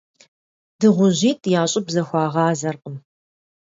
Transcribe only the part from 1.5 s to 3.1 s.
я щӀыб зэхуагъазэркъым.